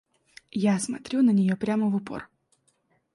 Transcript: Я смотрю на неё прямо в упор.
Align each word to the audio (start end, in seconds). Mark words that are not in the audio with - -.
Я 0.63 0.79
смотрю 0.79 1.21
на 1.21 1.29
неё 1.31 1.55
прямо 1.57 1.91
в 1.91 1.95
упор. 1.95 2.27